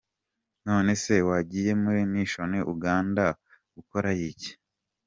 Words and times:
None 0.67 0.91
se 1.03 1.15
wagiye 1.29 1.71
muri 1.83 2.01
mission 2.13 2.51
Uganda 2.73 3.25
gukorayo 3.75 4.23
iki? 4.31 4.51